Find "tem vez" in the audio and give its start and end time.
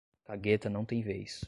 0.83-1.39